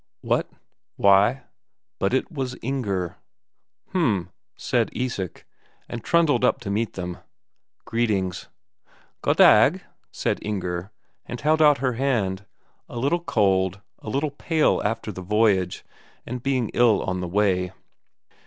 What 0.21 0.49
why 0.95 1.43
but 1.99 2.11
it 2.11 2.31
was 2.31 2.57
Inger! 2.63 3.17
"H'm," 3.91 4.31
said 4.57 4.89
Isak, 4.93 5.45
and 5.87 6.03
trundled 6.03 6.43
up 6.43 6.59
to 6.61 6.71
meet 6.71 6.93
them. 6.93 7.19
Greetings: 7.85 8.47
"Goddag," 9.21 9.81
said 10.11 10.39
Inger, 10.41 10.89
and 11.27 11.39
held 11.39 11.61
out 11.61 11.77
her 11.77 11.93
hand; 11.93 12.47
a 12.89 12.97
little 12.97 13.21
cold, 13.21 13.79
a 13.99 14.09
little 14.09 14.31
pale 14.31 14.81
after 14.83 15.11
the 15.11 15.21
voyage, 15.21 15.85
and 16.25 16.41
being 16.41 16.69
ill 16.69 17.03
on 17.03 17.19
the 17.19 17.27
way. 17.27 17.71